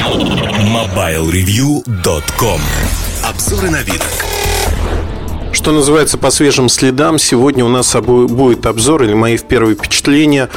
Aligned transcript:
MobileReview.com 0.00 2.60
Обзоры 3.22 3.68
на 3.68 3.82
вид. 3.82 4.02
Что 5.52 5.72
называется, 5.72 6.16
по 6.16 6.30
свежим 6.30 6.70
следам, 6.70 7.18
сегодня 7.18 7.66
у 7.66 7.68
нас 7.68 7.94
будет 7.94 8.64
обзор 8.64 9.02
или 9.02 9.12
мои 9.12 9.36
первые 9.36 9.76
впечатления 9.76 10.48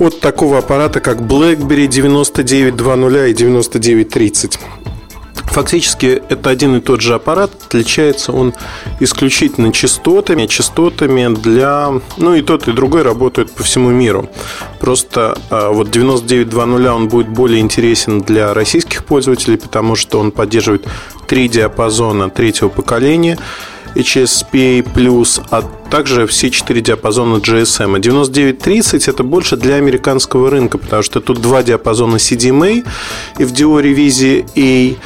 от 0.00 0.18
такого 0.18 0.58
аппарата, 0.58 0.98
как 0.98 1.20
BlackBerry 1.20 1.86
9920 1.86 3.30
и 3.30 3.34
9930. 3.34 4.58
Фактически 5.52 6.22
это 6.30 6.48
один 6.48 6.76
и 6.76 6.80
тот 6.80 7.02
же 7.02 7.14
аппарат, 7.14 7.50
отличается 7.66 8.32
он 8.32 8.54
исключительно 9.00 9.70
частотами, 9.70 10.46
частотами 10.46 11.34
для... 11.34 11.92
Ну 12.16 12.34
и 12.34 12.40
тот, 12.40 12.68
и 12.68 12.72
другой 12.72 13.02
работают 13.02 13.52
по 13.52 13.62
всему 13.62 13.90
миру. 13.90 14.30
Просто 14.80 15.36
а, 15.50 15.70
вот 15.70 15.90
9920 15.90 16.86
он 16.88 17.08
будет 17.08 17.28
более 17.28 17.60
интересен 17.60 18.22
для 18.22 18.54
российских 18.54 19.04
пользователей, 19.04 19.58
потому 19.58 19.94
что 19.94 20.20
он 20.20 20.30
поддерживает 20.30 20.86
три 21.26 21.48
диапазона 21.48 22.30
третьего 22.30 22.70
поколения 22.70 23.38
HSPA+, 23.94 25.42
а 25.50 25.62
также 25.90 26.26
все 26.26 26.50
четыре 26.50 26.80
диапазона 26.80 27.36
GSM. 27.36 27.96
А 27.96 27.98
9930 27.98 29.08
это 29.08 29.22
больше 29.22 29.56
для 29.56 29.74
американского 29.74 30.50
рынка, 30.50 30.78
потому 30.78 31.02
что 31.02 31.20
тут 31.20 31.42
два 31.42 31.62
диапазона 31.62 32.16
CDMA 32.16 32.86
и 33.38 33.44
в 33.44 33.52
Dio 33.52 33.80
ревизии 33.82 34.46
A 34.56 34.96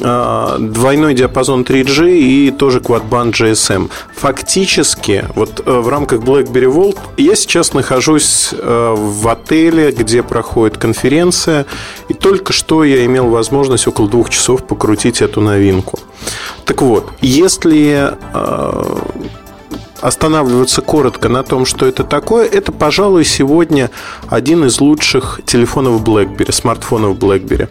двойной 0.00 1.14
диапазон 1.14 1.62
3G 1.62 2.18
и 2.18 2.50
тоже 2.50 2.80
Quad-Band 2.80 3.32
GSM. 3.32 3.90
Фактически, 4.14 5.24
вот 5.34 5.62
э, 5.64 5.70
в 5.70 5.88
рамках 5.88 6.20
BlackBerry 6.20 6.72
World 6.72 6.98
я 7.16 7.34
сейчас 7.34 7.72
нахожусь 7.74 8.50
э, 8.52 8.94
в 8.96 9.28
отеле, 9.28 9.90
где 9.90 10.22
проходит 10.22 10.78
конференция, 10.78 11.66
и 12.08 12.14
только 12.14 12.52
что 12.52 12.84
я 12.84 13.04
имел 13.06 13.28
возможность 13.28 13.86
около 13.86 14.08
двух 14.08 14.30
часов 14.30 14.66
покрутить 14.66 15.22
эту 15.22 15.40
новинку. 15.40 15.98
Так 16.64 16.82
вот, 16.82 17.10
если 17.20 18.12
э, 18.34 18.98
останавливаться 20.00 20.82
коротко 20.82 21.28
на 21.28 21.42
том, 21.42 21.64
что 21.64 21.86
это 21.86 22.04
такое, 22.04 22.46
это, 22.46 22.72
пожалуй, 22.72 23.24
сегодня 23.24 23.90
один 24.28 24.64
из 24.64 24.80
лучших 24.80 25.40
телефонов 25.44 26.02
BlackBerry, 26.02 26.52
смартфонов 26.52 27.16
BlackBerry. 27.16 27.68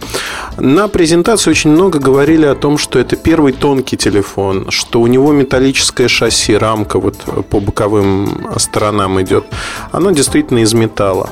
На 0.57 0.87
презентации 0.87 1.51
очень 1.51 1.71
много 1.71 1.99
говорили 1.99 2.45
о 2.45 2.55
том, 2.55 2.77
что 2.77 2.99
это 2.99 3.15
первый 3.15 3.53
тонкий 3.53 3.97
телефон, 3.97 4.69
что 4.69 5.01
у 5.01 5.07
него 5.07 5.31
металлическое 5.31 6.07
шасси, 6.07 6.55
рамка 6.55 6.99
вот 6.99 7.15
по 7.49 7.59
боковым 7.59 8.47
сторонам 8.57 9.21
идет. 9.21 9.45
Оно 9.91 10.11
действительно 10.11 10.59
из 10.59 10.73
металла. 10.73 11.29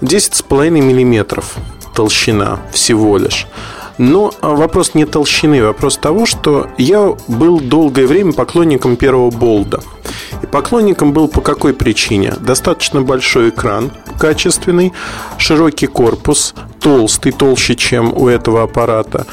10,5 0.00 0.70
миллиметров 0.70 1.56
толщина 1.94 2.60
всего 2.72 3.18
лишь. 3.18 3.46
Но 3.98 4.32
вопрос 4.40 4.94
не 4.94 5.04
толщины, 5.04 5.62
вопрос 5.62 5.96
того, 5.96 6.26
что 6.26 6.68
я 6.78 7.14
был 7.28 7.60
долгое 7.60 8.06
время 8.06 8.32
поклонником 8.32 8.96
первого 8.96 9.30
болда. 9.30 9.80
И 10.42 10.46
поклонником 10.46 11.12
был 11.12 11.28
по 11.28 11.40
какой 11.40 11.74
причине? 11.74 12.34
Достаточно 12.40 13.02
большой 13.02 13.50
экран, 13.50 13.92
качественный, 14.18 14.92
широкий 15.38 15.86
корпус, 15.86 16.54
толстый, 16.80 17.32
толще, 17.32 17.74
чем 17.76 18.12
у 18.12 18.28
этого 18.28 18.62
аппарата 18.62 19.26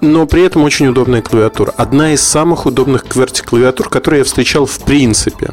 но 0.00 0.26
при 0.26 0.42
этом 0.42 0.64
очень 0.64 0.86
удобная 0.86 1.22
клавиатура. 1.22 1.72
Одна 1.76 2.14
из 2.14 2.22
самых 2.22 2.66
удобных 2.66 3.04
QWERTY-клавиатур, 3.04 3.88
которые 3.88 4.20
я 4.20 4.24
встречал 4.24 4.66
в 4.66 4.78
принципе. 4.78 5.50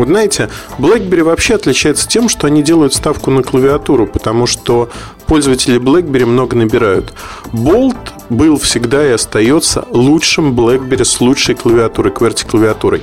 Вот 0.00 0.08
знаете, 0.08 0.48
BlackBerry 0.78 1.22
вообще 1.22 1.56
отличается 1.56 2.08
тем, 2.08 2.30
что 2.30 2.46
они 2.46 2.62
делают 2.62 2.94
ставку 2.94 3.30
на 3.30 3.42
клавиатуру, 3.42 4.06
потому 4.06 4.46
что 4.46 4.88
пользователи 5.26 5.78
BlackBerry 5.78 6.24
много 6.24 6.56
набирают. 6.56 7.12
Bolt 7.52 7.98
был 8.30 8.58
всегда 8.58 9.06
и 9.06 9.10
остается 9.10 9.84
лучшим 9.90 10.58
BlackBerry 10.58 11.04
с 11.04 11.20
лучшей 11.20 11.54
клавиатурой, 11.54 12.12
QWERTY-клавиатурой. 12.12 13.02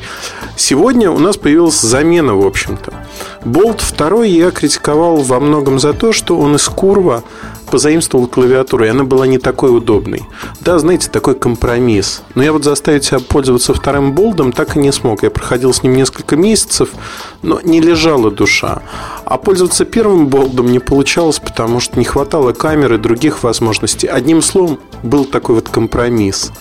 Сегодня 0.56 1.12
у 1.12 1.20
нас 1.20 1.38
появилась 1.38 1.80
замена, 1.80 2.34
в 2.34 2.44
общем-то. 2.44 2.92
Bolt 3.46 3.84
2 3.96 4.26
я 4.26 4.50
критиковал 4.50 5.18
во 5.18 5.40
многом 5.40 5.78
за 5.78 5.94
то, 5.94 6.12
что 6.12 6.40
он 6.40 6.56
из 6.56 6.68
курва 6.68 7.24
позаимствовал 7.68 8.28
клавиатуру, 8.28 8.86
и 8.86 8.90
она 8.90 9.04
была 9.04 9.28
не 9.28 9.38
такой 9.38 9.76
удобной. 9.76 10.24
Да, 10.62 10.80
знаете, 10.80 11.10
такой 11.10 11.36
компромисс. 11.36 12.24
Но 12.36 12.44
я 12.44 12.52
вот 12.52 12.64
заставить 12.64 13.06
себя 13.06 13.20
пользоваться 13.20 13.74
вторым 13.74 14.14
болдом 14.14 14.52
так 14.52 14.76
и 14.76 14.80
не 14.80 14.92
смог. 14.92 15.24
Я 15.24 15.30
проходил 15.30 15.74
с 15.74 15.84
ним 15.84 15.96
несколько 15.96 16.36
месяцев, 16.36 16.90
но 17.42 17.60
не 17.62 17.80
лежала 17.80 18.32
душа. 18.32 18.82
А 19.26 19.38
пользоваться 19.38 19.86
первым 19.86 20.28
болдом 20.28 20.72
не 20.72 20.80
получалось, 20.80 21.40
потому 21.40 21.80
что 21.80 22.00
не 22.00 22.06
хватало 22.06 22.54
камеры 22.54 22.98
других 22.98 23.44
возможностей. 23.44 24.08
Одним 24.08 24.42
словом, 24.42 24.80
был 25.04 25.26
такой 25.26 25.56
вот 25.56 25.70
компромисс. 25.70 26.52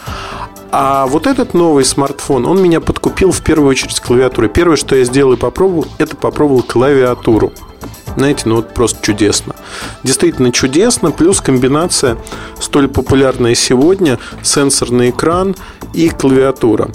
А 0.72 1.06
вот 1.06 1.27
этот 1.27 1.55
новый 1.55 1.84
смартфон, 1.84 2.45
он 2.45 2.62
меня 2.62 2.81
подкупил 2.81 3.31
в 3.31 3.41
первую 3.43 3.71
очередь 3.71 4.00
клавиатурой. 4.00 4.50
Первое, 4.50 4.77
что 4.77 4.97
я 4.97 5.05
сделал 5.05 5.33
и 5.33 5.37
попробовал, 5.37 5.87
это 5.99 6.16
попробовал 6.16 6.62
клавиатуру. 6.62 7.53
Знаете, 8.16 8.42
ну 8.47 8.56
вот 8.56 8.72
просто 8.72 8.98
чудесно. 9.02 9.54
Действительно 10.02 10.52
чудесно, 10.52 11.10
плюс 11.10 11.41
комбинация 11.41 12.16
столь 12.60 12.88
популярная 12.88 13.54
сегодня, 13.54 14.19
сенсорный 14.42 15.10
экран 15.10 15.54
и 15.92 16.08
клавиатура. 16.08 16.91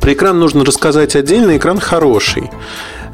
Про 0.00 0.12
экран 0.12 0.38
нужно 0.38 0.64
рассказать 0.64 1.16
отдельно, 1.16 1.56
экран 1.56 1.80
хороший. 1.80 2.50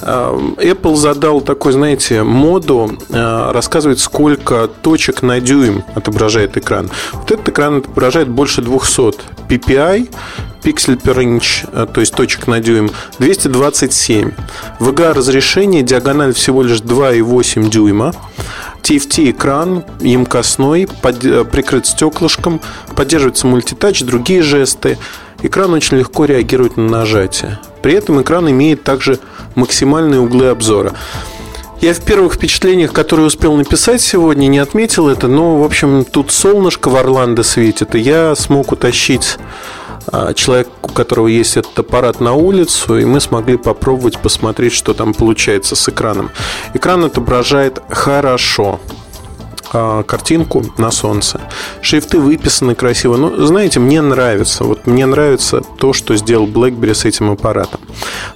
Эм, 0.02 0.54
Apple 0.54 0.96
задал 0.96 1.40
такой, 1.40 1.72
знаете, 1.72 2.24
моду 2.24 2.98
э, 3.08 3.50
рассказывать, 3.52 4.00
сколько 4.00 4.66
точек 4.66 5.22
на 5.22 5.38
дюйм 5.40 5.84
отображает 5.94 6.56
экран. 6.56 6.90
Вот 7.12 7.30
этот 7.30 7.48
экран 7.50 7.78
отображает 7.78 8.28
больше 8.28 8.62
200 8.62 9.14
PPI, 9.48 10.10
пиксель 10.62 10.94
per 10.94 11.16
inch, 11.18 11.68
э, 11.72 11.86
то 11.92 12.00
есть 12.00 12.14
точек 12.14 12.46
на 12.46 12.60
дюйм, 12.60 12.90
227. 13.18 14.32
VGA 14.80 15.12
разрешение, 15.12 15.82
диагональ 15.82 16.34
всего 16.34 16.62
лишь 16.62 16.80
2,8 16.80 17.68
дюйма. 17.68 18.12
TFT 18.82 19.30
экран, 19.30 19.84
емкостной, 20.00 20.88
под, 21.02 21.24
э, 21.24 21.44
прикрыт 21.44 21.86
стеклышком, 21.86 22.60
поддерживается 22.96 23.46
мультитач, 23.46 24.02
другие 24.02 24.42
жесты. 24.42 24.98
Экран 25.42 25.72
очень 25.72 25.98
легко 25.98 26.24
реагирует 26.24 26.76
на 26.76 26.88
нажатие. 26.88 27.58
При 27.82 27.94
этом 27.94 28.22
экран 28.22 28.48
имеет 28.50 28.84
также 28.84 29.18
максимальные 29.54 30.20
углы 30.20 30.46
обзора. 30.46 30.94
Я 31.80 31.94
в 31.94 32.00
первых 32.00 32.34
впечатлениях, 32.34 32.92
которые 32.92 33.26
успел 33.26 33.56
написать 33.56 34.00
сегодня, 34.00 34.46
не 34.46 34.60
отметил 34.60 35.08
это, 35.08 35.26
но, 35.26 35.58
в 35.58 35.64
общем, 35.64 36.04
тут 36.04 36.30
солнышко 36.30 36.88
в 36.88 36.94
Орландо 36.94 37.42
светит, 37.42 37.96
и 37.96 37.98
я 37.98 38.36
смог 38.36 38.70
утащить 38.70 39.36
а, 40.06 40.32
человека, 40.34 40.70
у 40.82 40.88
которого 40.88 41.26
есть 41.26 41.56
этот 41.56 41.78
аппарат 41.78 42.20
на 42.20 42.34
улицу, 42.34 42.98
и 42.98 43.04
мы 43.04 43.20
смогли 43.20 43.56
попробовать 43.56 44.18
посмотреть, 44.18 44.72
что 44.72 44.94
там 44.94 45.14
получается 45.14 45.76
с 45.76 45.88
экраном. 45.88 46.30
Экран 46.74 47.04
отображает 47.04 47.80
хорошо. 47.88 48.80
А, 49.74 50.02
картинку 50.02 50.64
на 50.76 50.90
солнце. 50.90 51.40
Шрифты 51.80 52.18
выписаны 52.18 52.74
красиво. 52.74 53.16
Ну, 53.16 53.46
знаете, 53.46 53.80
мне 53.80 54.02
нравится. 54.02 54.64
Вот 54.64 54.86
мне 54.86 55.06
нравится 55.06 55.62
то, 55.78 55.94
что 55.94 56.14
сделал 56.16 56.46
BlackBerry 56.46 56.94
с 56.94 57.06
этим 57.06 57.30
аппаратом. 57.30 57.80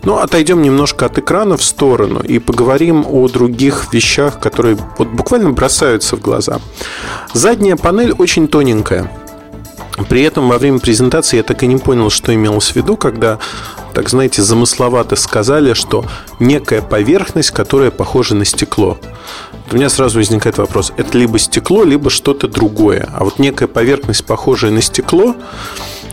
Но 0.03 0.23
отойдем 0.23 0.63
немножко 0.63 1.05
от 1.05 1.19
экрана 1.19 1.59
в 1.59 1.63
сторону 1.63 2.21
и 2.21 2.39
поговорим 2.39 3.05
о 3.07 3.29
других 3.29 3.93
вещах, 3.93 4.41
которые 4.41 4.79
вот 4.97 5.09
буквально 5.09 5.51
бросаются 5.51 6.17
в 6.17 6.21
глаза. 6.21 6.59
Задняя 7.35 7.77
панель 7.77 8.13
очень 8.13 8.49
тоненькая. 8.49 9.11
При 10.09 10.23
этом 10.23 10.49
во 10.49 10.59
время 10.59 10.79
презентации 10.79 11.39
я 11.39 11.43
так 11.43 11.63
и 11.63 11.67
не 11.67 11.79
понял, 11.79 12.11
что 12.11 12.35
имелось 12.35 12.71
в 12.71 12.77
виду, 12.77 12.97
когда, 12.97 13.39
так 13.95 14.09
знаете, 14.09 14.43
замысловато 14.43 15.17
сказали, 15.17 15.73
что 15.73 16.05
некая 16.39 16.83
поверхность, 16.83 17.51
которая 17.51 17.91
похожа 17.91 18.35
на 18.35 18.45
стекло. 18.45 18.99
У 19.73 19.75
меня 19.75 19.89
сразу 19.89 20.19
возникает 20.19 20.59
вопрос, 20.59 20.93
это 20.97 21.19
либо 21.19 21.39
стекло, 21.39 21.83
либо 21.83 22.11
что-то 22.11 22.47
другое. 22.47 23.09
А 23.13 23.25
вот 23.25 23.39
некая 23.39 23.67
поверхность, 23.67 24.25
похожая 24.25 24.71
на 24.71 24.83
стекло, 24.83 25.35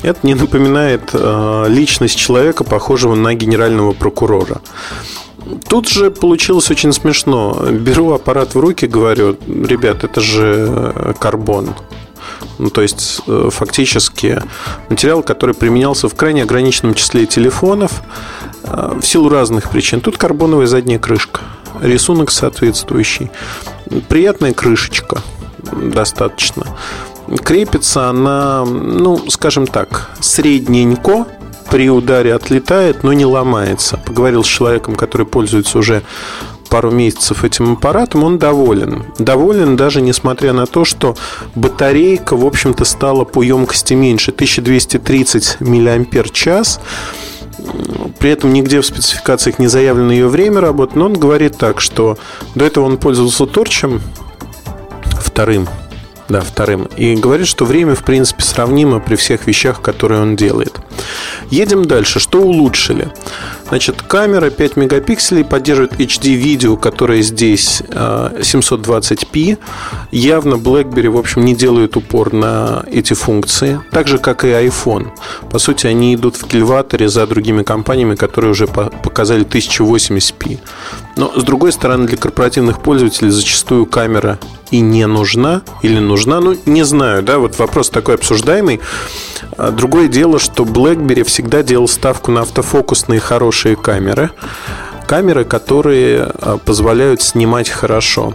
это 0.02 0.20
не 0.24 0.34
напоминает 0.34 1.10
э, 1.14 1.66
личность 1.70 2.18
человека, 2.18 2.64
похожего 2.64 3.16
на 3.16 3.34
генерального 3.36 3.92
прокурора. 3.92 4.62
Тут 5.68 5.90
же 5.90 6.10
получилось 6.10 6.72
очень 6.72 6.94
смешно. 6.94 7.68
Беру 7.72 8.12
аппарат 8.12 8.56
в 8.56 8.60
руки, 8.60 8.86
говорю, 8.86 9.38
ребят, 9.48 10.04
это 10.04 10.20
же 10.22 10.68
э, 10.96 11.14
карбон. 11.20 11.70
Ну, 12.64 12.70
то 12.70 12.82
есть, 12.82 13.20
э, 13.28 13.50
фактически 13.52 14.42
материал, 14.88 15.22
который 15.22 15.54
применялся 15.54 16.08
в 16.08 16.16
крайне 16.16 16.44
ограниченном 16.44 16.94
числе 16.94 17.26
телефонов 17.26 18.02
э, 18.64 19.00
в 19.02 19.06
силу 19.06 19.28
разных 19.28 19.70
причин. 19.70 20.00
Тут 20.00 20.18
карбоновая 20.18 20.66
задняя 20.66 20.98
крышка, 20.98 21.42
рисунок 21.82 22.32
соответствующий. 22.32 23.32
Приятная 24.08 24.54
крышечка 24.54 25.22
достаточно. 25.74 26.66
Крепится 27.44 28.08
она, 28.08 28.64
ну, 28.64 29.30
скажем 29.30 29.68
так, 29.68 30.12
средненько, 30.22 31.28
при 31.70 31.90
ударе 31.90 32.34
отлетает, 32.34 33.04
но 33.04 33.12
не 33.12 33.26
ломается. 33.26 33.98
Поговорил 33.98 34.46
с 34.46 34.48
человеком, 34.48 34.96
который 34.96 35.26
пользуется 35.26 35.80
уже 35.80 36.02
пару 36.74 36.90
месяцев 36.90 37.44
этим 37.44 37.74
аппаратом, 37.74 38.24
он 38.24 38.40
доволен. 38.40 39.06
Доволен 39.20 39.76
даже 39.76 40.02
несмотря 40.02 40.54
на 40.54 40.66
то, 40.66 40.86
что 40.86 41.16
батарейка, 41.54 42.36
в 42.36 42.44
общем-то, 42.44 42.84
стала 42.84 43.26
по 43.26 43.44
емкости 43.44 43.94
меньше. 43.94 44.32
1230 44.32 45.58
мАч. 45.62 46.80
При 48.18 48.30
этом 48.32 48.54
нигде 48.54 48.82
в 48.82 48.86
спецификациях 48.88 49.60
не 49.60 49.68
заявлено 49.68 50.14
ее 50.14 50.28
время 50.28 50.62
работы, 50.62 50.98
но 50.98 51.06
он 51.06 51.14
говорит 51.14 51.60
так, 51.60 51.80
что 51.80 52.18
до 52.56 52.66
этого 52.66 52.86
он 52.86 52.98
пользовался 52.98 53.46
торчем 53.46 54.02
вторым, 55.22 55.68
да, 56.30 56.42
вторым. 56.42 56.88
И 56.98 57.16
говорит, 57.16 57.48
что 57.48 57.66
время, 57.66 57.96
в 57.96 58.04
принципе, 58.04 58.44
сравнимо 58.44 59.00
при 59.00 59.16
всех 59.16 59.46
вещах, 59.48 59.82
которые 59.82 60.22
он 60.22 60.36
делает. 60.36 60.74
Едем 61.50 61.86
дальше. 61.86 62.20
Что 62.20 62.40
улучшили? 62.40 63.12
Значит, 63.68 64.02
камера 64.02 64.50
5 64.50 64.78
мегапикселей 64.78 65.44
поддерживает 65.44 65.94
HD-видео, 66.00 66.78
которое 66.78 67.22
здесь 67.22 67.82
720p. 67.82 69.54
Э, 69.54 69.58
Явно 70.12 70.56
BlackBerry, 70.56 71.10
в 71.10 71.18
общем, 71.18 71.44
не 71.44 71.56
делает 71.56 71.98
упор 71.98 72.34
на 72.34 72.84
эти 72.92 73.14
функции. 73.14 73.82
Так 73.92 74.08
же, 74.08 74.18
как 74.18 74.46
и 74.46 74.50
iPhone. 74.50 75.10
По 75.52 75.60
сути, 75.60 75.88
они 75.88 76.16
идут 76.16 76.38
в 76.38 76.48
кильваторе 76.48 77.10
за 77.10 77.28
другими 77.28 77.64
компаниями, 77.64 78.16
которые 78.16 78.52
уже 78.52 78.68
показали 78.68 79.46
1080p. 79.46 80.60
Но, 81.18 81.34
с 81.36 81.44
другой 81.44 81.72
стороны, 81.72 82.08
для 82.08 82.18
корпоративных 82.18 82.82
пользователей 82.82 83.32
зачастую 83.32 83.86
камера 83.86 84.40
и 84.74 84.80
не 84.80 85.06
нужна, 85.06 85.62
или 85.84 86.00
нужна, 86.00 86.42
ну, 86.42 86.58
не 86.66 86.82
знаю, 86.84 87.22
да, 87.22 87.38
вот 87.38 87.60
вопрос 87.60 87.92
такой 87.92 88.16
обсуждаемый. 88.16 88.82
А 89.56 89.70
другое 89.70 90.08
дело, 90.08 90.40
что 90.40 90.64
BlackBerry 90.64 91.24
всегда 91.24 91.62
делал 91.62 91.88
ставку 91.88 92.32
на 92.32 92.42
автофокусные 92.42 93.20
хорошие 93.20 93.76
камеры, 93.76 94.32
камеры, 95.06 95.46
которые 95.46 96.24
а, 96.24 96.58
позволяют 96.58 97.22
снимать 97.22 97.70
хорошо. 97.70 98.34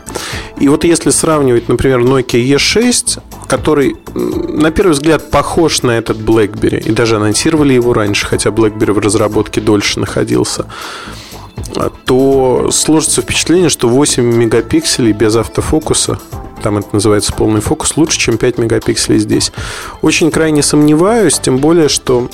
И 0.60 0.68
вот 0.68 0.84
если 0.84 1.10
сравнивать, 1.10 1.68
например, 1.68 2.02
Nokia 2.02 2.40
E6, 2.54 3.20
который, 3.48 3.96
на 4.14 4.70
первый 4.70 4.92
взгляд, 4.92 5.32
похож 5.32 5.82
на 5.82 5.98
этот 5.98 6.18
BlackBerry, 6.18 6.80
и 6.80 6.92
даже 6.92 7.16
анонсировали 7.16 7.72
его 7.72 7.94
раньше, 7.94 8.26
хотя 8.26 8.50
BlackBerry 8.50 8.92
в 8.92 8.98
разработке 9.00 9.60
дольше 9.60 9.98
находился, 9.98 10.66
то 12.04 12.70
сложится 12.72 13.22
впечатление, 13.22 13.68
что 13.68 13.88
8 13.88 14.22
мегапикселей 14.22 15.12
без 15.12 15.36
автофокуса 15.36 16.18
там 16.62 16.78
это 16.78 16.88
называется 16.92 17.32
полный 17.32 17.60
фокус, 17.60 17.96
лучше, 17.96 18.18
чем 18.18 18.36
5 18.36 18.58
мегапикселей 18.58 19.18
здесь. 19.18 19.52
Очень 20.02 20.30
крайне 20.30 20.62
сомневаюсь, 20.62 21.38
тем 21.38 21.58
более, 21.58 21.88
что 21.88 22.28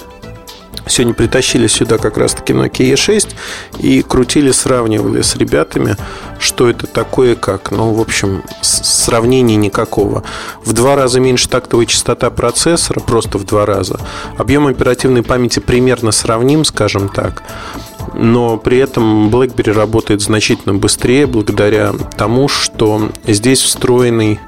Сегодня 0.86 1.14
притащили 1.14 1.66
сюда 1.66 1.96
как 1.96 2.18
раз-таки 2.18 2.52
Nokia 2.52 2.92
E6 2.92 3.34
и 3.78 4.02
крутили, 4.02 4.50
сравнивали 4.50 5.22
с 5.22 5.34
ребятами, 5.34 5.96
что 6.38 6.68
это 6.68 6.86
такое 6.86 7.36
как. 7.36 7.70
Ну, 7.70 7.94
в 7.94 8.00
общем, 8.02 8.42
сравнения 8.60 9.56
никакого. 9.56 10.24
В 10.62 10.74
два 10.74 10.94
раза 10.94 11.20
меньше 11.20 11.48
тактовая 11.48 11.86
частота 11.86 12.28
процессора, 12.30 13.00
просто 13.00 13.38
в 13.38 13.44
два 13.44 13.64
раза. 13.64 13.98
Объем 14.36 14.66
оперативной 14.66 15.22
памяти 15.22 15.60
примерно 15.60 16.12
сравним, 16.12 16.66
скажем 16.66 17.08
так 17.08 17.42
но 18.16 18.56
при 18.56 18.78
этом 18.78 19.28
BlackBerry 19.28 19.72
работает 19.72 20.20
значительно 20.22 20.74
быстрее 20.74 21.26
благодаря 21.26 21.92
тому, 22.16 22.48
что 22.48 23.10
здесь 23.26 23.60
встроенный 23.60 24.40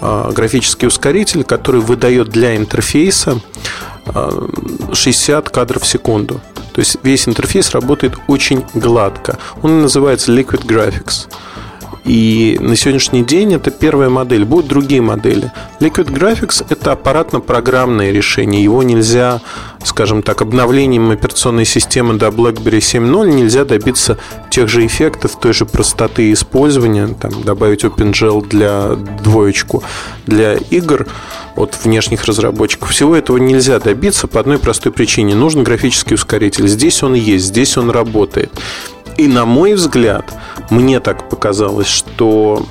а, 0.00 0.32
графический 0.32 0.88
ускоритель, 0.88 1.44
который 1.44 1.80
выдает 1.80 2.28
для 2.28 2.56
интерфейса 2.56 3.40
60 4.92 5.46
а, 5.46 5.50
кадров 5.50 5.82
в 5.82 5.86
секунду. 5.86 6.40
То 6.72 6.80
есть 6.80 6.98
весь 7.02 7.26
интерфейс 7.28 7.70
работает 7.70 8.18
очень 8.26 8.64
гладко. 8.74 9.38
Он 9.62 9.82
называется 9.82 10.32
Liquid 10.32 10.66
Graphics. 10.66 11.28
И 12.06 12.56
на 12.60 12.76
сегодняшний 12.76 13.24
день 13.24 13.54
это 13.54 13.72
первая 13.72 14.08
модель. 14.08 14.44
Будут 14.44 14.68
другие 14.68 15.02
модели. 15.02 15.50
Liquid 15.80 16.06
Graphics– 16.06 16.64
это 16.68 16.92
аппаратно-программное 16.92 18.12
решение. 18.12 18.62
Его 18.62 18.84
нельзя, 18.84 19.40
скажем 19.84 20.22
так, 20.22 20.40
обновлением 20.40 21.10
операционной 21.10 21.64
системы 21.64 22.14
до 22.14 22.28
BlackBerry 22.28 22.78
7.0 22.78 23.32
нельзя 23.32 23.64
добиться 23.64 24.18
тех 24.50 24.68
же 24.68 24.86
эффектов, 24.86 25.36
той 25.40 25.52
же 25.52 25.66
простоты 25.66 26.32
использования, 26.32 27.08
там, 27.08 27.42
добавить 27.42 27.82
OpenGL 27.82 28.48
для 28.48 28.90
двоечку, 29.24 29.82
для 30.26 30.54
игр 30.54 31.08
от 31.56 31.76
внешних 31.82 32.24
разработчиков. 32.24 32.90
Всего 32.90 33.16
этого 33.16 33.38
нельзя 33.38 33.80
добиться 33.80 34.28
по 34.28 34.38
одной 34.38 34.58
простой 34.58 34.92
причине. 34.92 35.34
Нужен 35.34 35.64
графический 35.64 36.14
ускоритель. 36.14 36.68
Здесь 36.68 37.02
он 37.02 37.14
есть, 37.14 37.46
здесь 37.46 37.76
он 37.76 37.90
работает. 37.90 38.52
И 39.16 39.26
на 39.26 39.44
мой 39.44 39.74
взгляд, 39.74 40.34
мне 40.70 41.00
так 41.00 41.28
показалось, 41.28 41.86
что 41.86 42.66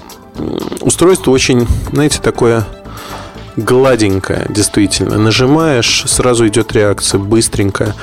устройство 0.81 1.31
очень, 1.31 1.67
знаете, 1.91 2.19
такое 2.21 2.65
гладенькое, 3.55 4.45
действительно. 4.49 5.17
Нажимаешь, 5.17 6.03
сразу 6.07 6.47
идет 6.47 6.73
реакция, 6.73 7.19
быстренькая. 7.19 7.95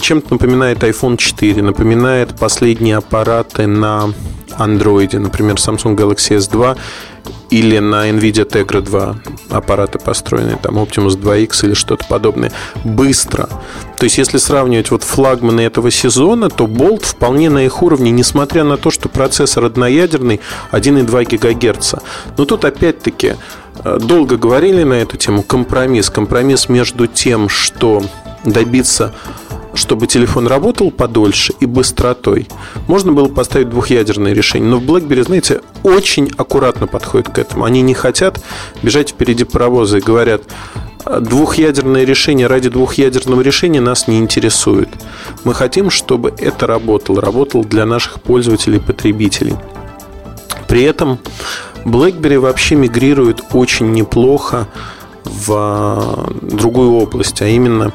Чем-то 0.00 0.34
напоминает 0.34 0.82
iPhone 0.82 1.16
4, 1.16 1.62
напоминает 1.62 2.36
последние 2.38 2.96
аппараты 2.96 3.66
на 3.66 4.12
Android, 4.58 5.18
например, 5.18 5.56
Samsung 5.56 5.96
Galaxy 5.96 6.38
S2 6.38 6.76
или 7.50 7.78
на 7.78 8.08
NVIDIA 8.10 8.48
Tegra 8.48 8.80
2 8.80 9.16
аппараты 9.50 9.98
построенные, 9.98 10.56
там 10.56 10.78
Optimus 10.78 11.16
2X 11.20 11.66
или 11.66 11.74
что-то 11.74 12.04
подобное, 12.08 12.52
быстро. 12.84 13.48
То 13.96 14.04
есть, 14.04 14.18
если 14.18 14.38
сравнивать 14.38 14.90
вот 14.90 15.02
флагманы 15.02 15.60
этого 15.60 15.90
сезона, 15.90 16.50
то 16.50 16.64
Bolt 16.64 17.04
вполне 17.04 17.50
на 17.50 17.64
их 17.64 17.82
уровне, 17.82 18.10
несмотря 18.10 18.64
на 18.64 18.76
то, 18.76 18.90
что 18.90 19.08
процессор 19.08 19.64
одноядерный 19.64 20.40
1,2 20.72 21.38
ГГц. 21.38 21.94
Но 22.36 22.44
тут 22.44 22.64
опять-таки 22.64 23.36
э, 23.84 23.98
долго 24.00 24.36
говорили 24.36 24.82
на 24.82 24.94
эту 24.94 25.16
тему, 25.16 25.42
компромисс. 25.42 26.10
Компромисс 26.10 26.68
между 26.68 27.06
тем, 27.06 27.48
что 27.48 28.02
добиться 28.44 29.14
чтобы 29.74 30.06
телефон 30.06 30.46
работал 30.46 30.90
подольше 30.90 31.52
и 31.60 31.66
быстротой, 31.66 32.48
можно 32.86 33.12
было 33.12 33.28
поставить 33.28 33.70
двухъядерное 33.70 34.32
решение. 34.32 34.68
Но 34.68 34.78
в 34.78 34.82
BlackBerry, 34.82 35.24
знаете, 35.24 35.60
очень 35.82 36.30
аккуратно 36.36 36.86
подходит 36.86 37.28
к 37.28 37.38
этому. 37.38 37.64
Они 37.64 37.82
не 37.82 37.94
хотят 37.94 38.40
бежать 38.82 39.10
впереди 39.10 39.44
паровоза 39.44 39.98
и 39.98 40.00
говорят, 40.00 40.42
двухъядерное 41.20 42.04
решение 42.04 42.46
ради 42.46 42.70
двухъядерного 42.70 43.40
решения 43.42 43.80
нас 43.80 44.08
не 44.08 44.18
интересует. 44.18 44.88
Мы 45.44 45.54
хотим, 45.54 45.90
чтобы 45.90 46.32
это 46.38 46.66
работало, 46.66 47.20
работало 47.20 47.64
для 47.64 47.84
наших 47.84 48.22
пользователей 48.22 48.78
и 48.78 48.80
потребителей. 48.80 49.54
При 50.66 50.82
этом 50.82 51.18
BlackBerry 51.84 52.38
вообще 52.38 52.74
мигрирует 52.74 53.42
очень 53.52 53.92
неплохо 53.92 54.66
в 55.24 56.32
другую 56.40 56.92
область, 56.94 57.42
а 57.42 57.46
именно 57.46 57.92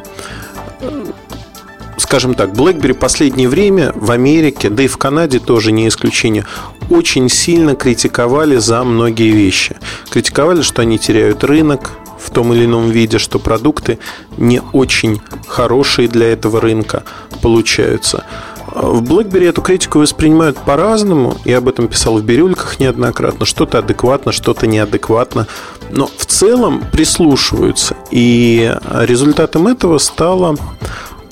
скажем 2.09 2.33
так, 2.33 2.49
BlackBerry 2.53 2.95
последнее 2.95 3.47
время 3.47 3.91
в 3.93 4.09
Америке, 4.09 4.71
да 4.71 4.81
и 4.81 4.87
в 4.87 4.97
Канаде 4.97 5.37
тоже 5.37 5.71
не 5.71 5.87
исключение, 5.87 6.43
очень 6.89 7.29
сильно 7.29 7.75
критиковали 7.75 8.55
за 8.55 8.83
многие 8.83 9.29
вещи. 9.29 9.75
Критиковали, 10.09 10.63
что 10.63 10.81
они 10.81 10.97
теряют 10.97 11.43
рынок 11.43 11.91
в 12.19 12.31
том 12.31 12.51
или 12.51 12.65
ином 12.65 12.89
виде, 12.89 13.19
что 13.19 13.37
продукты 13.37 13.99
не 14.37 14.59
очень 14.73 15.21
хорошие 15.47 16.07
для 16.07 16.33
этого 16.33 16.59
рынка 16.59 17.03
получаются. 17.43 18.25
В 18.73 19.03
BlackBerry 19.03 19.49
эту 19.49 19.61
критику 19.61 19.99
воспринимают 19.99 20.57
по-разному. 20.57 21.37
Я 21.45 21.59
об 21.59 21.67
этом 21.67 21.87
писал 21.87 22.17
в 22.17 22.23
бирюльках 22.23 22.79
неоднократно. 22.79 23.45
Что-то 23.45 23.77
адекватно, 23.79 24.31
что-то 24.31 24.65
неадекватно. 24.65 25.45
Но 25.91 26.09
в 26.17 26.25
целом 26.25 26.83
прислушиваются. 26.91 27.97
И 28.09 28.75
результатом 28.91 29.67
этого 29.67 29.99
стало 29.99 30.55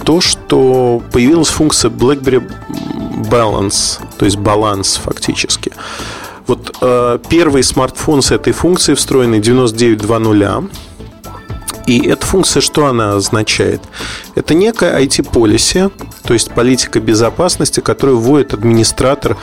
то, 0.08 0.22
что 0.22 1.02
появилась 1.12 1.50
функция 1.50 1.92
BlackBerry 1.92 2.42
Balance, 3.30 4.00
то 4.18 4.24
есть 4.24 4.38
баланс 4.38 4.96
фактически. 4.96 5.74
Вот 6.48 6.78
э, 6.80 7.20
первый 7.28 7.62
смартфон 7.62 8.22
с 8.22 8.32
этой 8.32 8.54
функцией 8.54 8.96
встроенный 8.96 9.42
9920. 9.42 10.72
И 11.88 12.06
эта 12.06 12.26
функция, 12.26 12.62
что 12.62 12.86
она 12.86 13.14
означает? 13.14 13.82
Это 14.36 14.54
некая 14.54 15.00
IT-полиси, 15.02 15.90
то 16.24 16.34
есть 16.34 16.52
политика 16.52 17.00
безопасности, 17.00 17.80
которую 17.80 18.20
вводит 18.20 18.54
администратор 18.54 19.38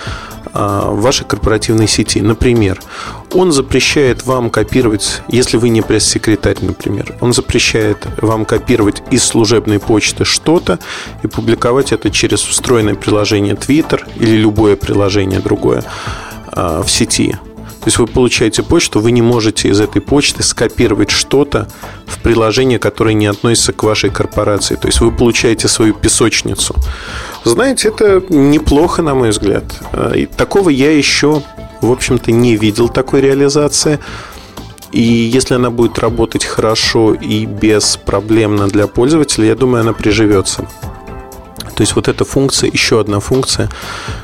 а, 0.52 0.90
вашей 0.90 1.26
корпоративной 1.26 1.88
сети. 1.88 2.20
Например, 2.20 2.80
он 3.32 3.50
запрещает 3.50 4.26
вам 4.26 4.50
копировать, 4.50 5.22
если 5.28 5.56
вы 5.56 5.70
не 5.70 5.80
пресс-секретарь, 5.80 6.58
например, 6.60 7.16
он 7.22 7.32
запрещает 7.32 8.06
вам 8.18 8.44
копировать 8.44 9.02
из 9.10 9.24
служебной 9.24 9.80
почты 9.80 10.26
что-то 10.26 10.78
и 11.22 11.26
публиковать 11.26 11.92
это 11.92 12.10
через 12.10 12.42
встроенное 12.42 12.94
приложение 12.94 13.54
Twitter 13.54 14.02
или 14.16 14.36
любое 14.36 14.76
приложение 14.76 15.40
другое 15.40 15.82
а, 16.48 16.82
в 16.82 16.90
сети. 16.90 17.36
То 17.84 17.88
есть 17.88 17.98
вы 17.98 18.06
получаете 18.06 18.62
почту, 18.62 19.00
вы 19.00 19.10
не 19.10 19.20
можете 19.20 19.68
из 19.68 19.78
этой 19.78 20.00
почты 20.00 20.42
скопировать 20.42 21.10
что-то 21.10 21.68
в 22.06 22.18
приложение, 22.22 22.78
которое 22.78 23.12
не 23.12 23.26
относится 23.26 23.74
к 23.74 23.82
вашей 23.82 24.08
корпорации. 24.08 24.76
То 24.76 24.86
есть 24.86 25.02
вы 25.02 25.12
получаете 25.12 25.68
свою 25.68 25.92
песочницу. 25.92 26.74
Знаете, 27.44 27.88
это 27.88 28.22
неплохо, 28.30 29.02
на 29.02 29.14
мой 29.14 29.30
взгляд. 29.30 29.64
Э, 29.92 30.14
и 30.16 30.24
такого 30.24 30.70
я 30.70 30.96
еще, 30.96 31.42
в 31.82 31.92
общем-то, 31.92 32.32
не 32.32 32.56
видел 32.56 32.88
такой 32.88 33.20
реализации. 33.20 33.98
И 34.90 35.02
если 35.02 35.52
она 35.52 35.68
будет 35.68 35.98
работать 35.98 36.46
хорошо 36.46 37.12
и 37.12 37.44
беспроблемно 37.44 38.66
для 38.68 38.86
пользователя, 38.86 39.48
я 39.48 39.56
думаю, 39.56 39.82
она 39.82 39.92
приживется. 39.92 40.66
То 41.74 41.82
есть 41.82 41.96
вот 41.96 42.08
эта 42.08 42.24
функция, 42.24 42.70
еще 42.70 42.98
одна 42.98 43.20
функция, 43.20 43.68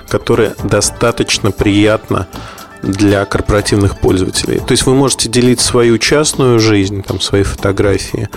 которая 0.09 0.55
достаточно 0.64 1.50
приятна 1.50 2.26
для 2.83 3.25
корпоративных 3.25 3.99
пользователей. 3.99 4.59
То 4.61 4.73
есть 4.73 4.87
вы 4.87 4.95
можете 4.95 5.29
делить 5.29 5.61
свою 5.61 5.99
частную 5.99 6.59
жизнь, 6.59 7.03
там, 7.03 7.21
свои 7.21 7.43
фотографии, 7.43 8.29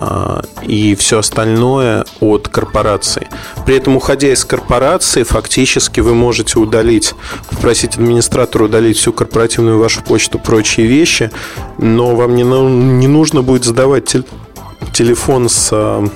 а, 0.00 0.42
и 0.62 0.94
все 0.94 1.18
остальное 1.18 2.04
от 2.20 2.48
корпорации. 2.48 3.28
При 3.66 3.76
этом, 3.76 3.96
уходя 3.96 4.32
из 4.32 4.44
корпорации, 4.44 5.24
фактически 5.24 6.00
вы 6.00 6.14
можете 6.14 6.58
удалить, 6.58 7.14
попросить 7.50 7.96
администратора 7.96 8.64
удалить 8.64 8.96
всю 8.96 9.12
корпоративную 9.12 9.78
вашу 9.78 10.02
почту, 10.02 10.38
прочие 10.38 10.86
вещи, 10.86 11.30
но 11.78 12.14
вам 12.14 12.36
не, 12.36 12.42
не 12.42 13.08
нужно 13.08 13.42
будет 13.42 13.64
задавать 13.64 14.16
телефон 14.92 15.48
с 15.48 15.70
а, 15.72 16.08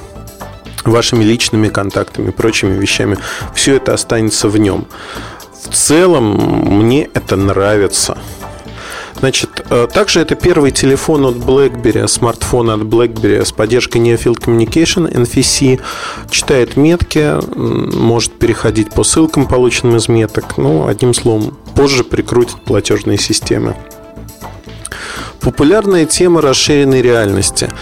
вашими 0.85 1.25
личными 1.25 1.69
контактами, 1.69 2.31
прочими 2.31 2.79
вещами. 2.79 3.19
Все 3.55 3.77
это 3.77 3.95
останется 3.95 4.49
в 4.49 4.59
нем. 4.59 4.87
В 5.63 5.75
целом, 5.75 6.37
мне 6.79 7.09
это 7.15 7.37
нравится. 7.37 8.19
Значит, 9.19 9.65
э, 9.71 9.87
также 9.93 10.21
это 10.21 10.35
первый 10.35 10.73
телефон 10.73 11.25
от 11.27 11.37
BlackBerry, 11.37 12.09
смартфон 12.09 12.71
от 12.71 12.81
BlackBerry 12.81 13.45
с 13.45 13.53
поддержкой 13.53 13.99
Near 13.99 14.21
Field 14.21 14.41
Communication, 14.41 15.09
NFC, 15.13 15.81
читает 16.29 16.77
метки, 16.77 17.35
может 17.55 18.33
переходить 18.33 18.91
по 18.91 19.05
ссылкам, 19.05 19.47
полученным 19.47 19.97
из 19.97 20.09
меток. 20.09 20.59
Ну, 20.59 20.89
одним 20.89 21.15
словом, 21.15 21.57
позже 21.77 22.03
прикрутит 22.03 22.57
платежные 22.65 23.17
системы. 23.17 23.77
Популярная 25.41 26.05
тема 26.05 26.41
расширенной 26.41 27.01
реальности– 27.01 27.71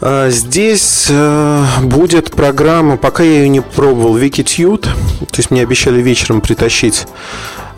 здесь 0.00 1.06
э, 1.10 1.64
будет 1.82 2.30
программа, 2.30 2.96
пока 2.96 3.22
я 3.22 3.40
ее 3.40 3.48
не 3.48 3.60
пробовал, 3.60 4.16
Wikitude. 4.16 4.82
То 4.82 5.36
есть 5.36 5.50
мне 5.50 5.62
обещали 5.62 6.00
вечером 6.00 6.40
притащить 6.40 7.06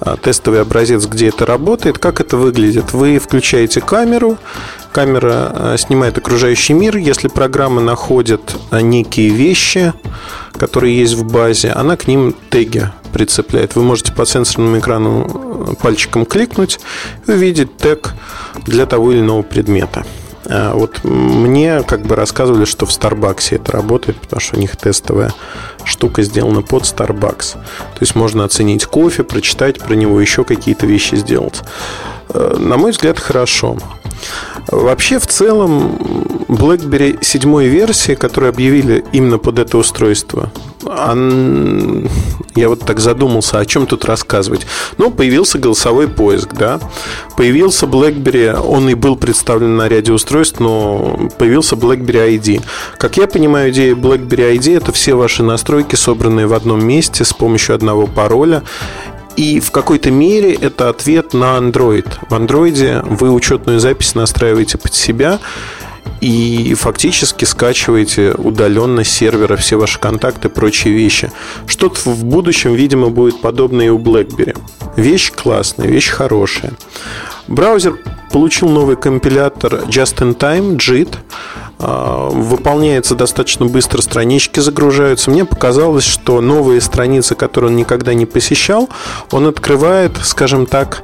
а, 0.00 0.16
тестовый 0.16 0.62
образец, 0.62 1.06
где 1.06 1.28
это 1.28 1.44
работает. 1.44 1.98
Как 1.98 2.20
это 2.20 2.36
выглядит? 2.36 2.92
Вы 2.92 3.18
включаете 3.18 3.80
камеру, 3.80 4.38
камера 4.92 5.52
а, 5.52 5.76
снимает 5.78 6.16
окружающий 6.16 6.72
мир. 6.72 6.96
Если 6.96 7.28
программа 7.28 7.80
находит 7.80 8.56
некие 8.72 9.28
вещи, 9.28 9.92
которые 10.58 10.98
есть 10.98 11.14
в 11.14 11.30
базе, 11.30 11.70
она 11.70 11.96
к 11.96 12.06
ним 12.06 12.34
теги 12.48 12.90
прицепляет. 13.12 13.76
Вы 13.76 13.82
можете 13.82 14.12
по 14.12 14.24
сенсорному 14.24 14.78
экрану 14.78 15.66
э, 15.70 15.74
пальчиком 15.82 16.24
кликнуть 16.24 16.80
и 17.26 17.32
увидеть 17.32 17.76
тег 17.76 18.14
для 18.66 18.86
того 18.86 19.12
или 19.12 19.20
иного 19.20 19.42
предмета. 19.42 20.04
А, 20.46 20.74
вот 20.74 21.04
мне 21.04 21.82
как 21.82 22.02
бы 22.02 22.16
рассказывали, 22.16 22.64
что 22.64 22.86
в 22.86 22.90
Starbucks 22.90 23.54
это 23.56 23.72
работает, 23.72 24.18
потому 24.20 24.40
что 24.40 24.56
у 24.56 24.60
них 24.60 24.76
тестовая 24.76 25.32
штука 25.84 26.22
сделана 26.22 26.62
под 26.62 26.84
Starbucks. 26.84 27.52
То 27.54 28.00
есть 28.00 28.14
можно 28.14 28.44
оценить 28.44 28.86
кофе, 28.86 29.22
прочитать 29.22 29.78
про 29.78 29.94
него, 29.94 30.20
еще 30.20 30.44
какие-то 30.44 30.86
вещи 30.86 31.16
сделать. 31.16 31.62
Э, 32.30 32.56
на 32.58 32.76
мой 32.76 32.92
взгляд, 32.92 33.18
хорошо. 33.18 33.76
Вообще, 34.68 35.18
в 35.18 35.26
целом, 35.26 36.39
BlackBerry 36.50 37.22
седьмой 37.22 37.68
версии, 37.68 38.14
которую 38.14 38.50
объявили 38.50 39.04
именно 39.12 39.38
под 39.38 39.60
это 39.60 39.78
устройство, 39.78 40.50
он... 40.84 42.08
я 42.56 42.68
вот 42.68 42.80
так 42.80 42.98
задумался, 42.98 43.60
о 43.60 43.66
чем 43.66 43.86
тут 43.86 44.04
рассказывать. 44.04 44.66
Ну, 44.98 45.12
появился 45.12 45.58
голосовой 45.58 46.08
поиск, 46.08 46.54
да. 46.54 46.80
Появился 47.36 47.86
BlackBerry, 47.86 48.58
он 48.60 48.88
и 48.88 48.94
был 48.94 49.14
представлен 49.14 49.76
на 49.76 49.88
ряде 49.88 50.12
устройств, 50.12 50.58
но 50.58 51.30
появился 51.38 51.76
BlackBerry 51.76 52.36
ID. 52.36 52.62
Как 52.98 53.16
я 53.16 53.28
понимаю, 53.28 53.70
идея 53.70 53.94
BlackBerry 53.94 54.56
ID– 54.58 54.76
это 54.78 54.90
все 54.90 55.14
ваши 55.14 55.44
настройки, 55.44 55.94
собранные 55.94 56.48
в 56.48 56.54
одном 56.54 56.84
месте 56.84 57.24
с 57.24 57.32
помощью 57.32 57.76
одного 57.76 58.08
пароля. 58.08 58.64
И 59.36 59.60
в 59.60 59.70
какой-то 59.70 60.10
мере 60.10 60.52
это 60.52 60.88
ответ 60.88 61.32
на 61.32 61.56
Android. 61.56 62.06
В 62.28 62.34
Android 62.34 63.06
вы 63.08 63.30
учетную 63.30 63.78
запись 63.78 64.16
настраиваете 64.16 64.76
под 64.76 64.92
себя 64.92 65.38
и 66.20 66.74
фактически 66.74 67.44
скачиваете 67.44 68.32
удаленно 68.32 69.04
с 69.04 69.08
сервера 69.08 69.56
все 69.56 69.76
ваши 69.78 69.98
контакты 69.98 70.48
и 70.48 70.50
прочие 70.50 70.94
вещи. 70.94 71.32
Что-то 71.66 72.10
в 72.10 72.24
будущем, 72.24 72.74
видимо, 72.74 73.08
будет 73.08 73.40
подобное 73.40 73.86
и 73.86 73.88
у 73.90 73.98
BlackBerry. 73.98 74.56
Вещь 74.96 75.32
классная, 75.32 75.86
вещь 75.86 76.10
хорошая. 76.10 76.72
Браузер 77.48 77.98
получил 78.30 78.68
новый 78.68 78.96
компилятор 78.96 79.84
Just 79.88 80.18
in 80.18 80.36
Time, 80.36 80.76
JIT. 80.76 81.16
А, 81.82 82.28
выполняется 82.28 83.14
достаточно 83.14 83.64
быстро, 83.64 84.02
странички 84.02 84.60
загружаются. 84.60 85.30
Мне 85.30 85.46
показалось, 85.46 86.04
что 86.04 86.42
новые 86.42 86.82
страницы, 86.82 87.34
которые 87.34 87.70
он 87.70 87.76
никогда 87.76 88.12
не 88.12 88.26
посещал, 88.26 88.90
он 89.30 89.46
открывает, 89.46 90.12
скажем 90.22 90.66
так, 90.66 91.02